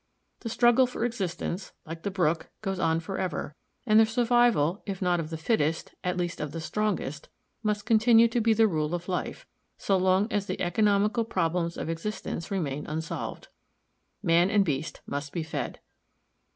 [0.39, 3.55] The struggle for existence, like the brook, goes on forever,
[3.85, 7.29] and the survival, if not of the fittest, at least of the strongest,
[7.61, 9.45] must continue to be the rule of life,
[9.77, 13.49] so long as the economical problems of existence remain unsolved.
[14.23, 15.79] Man and beast must be fed.